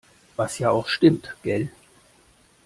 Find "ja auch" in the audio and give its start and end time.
0.57-0.87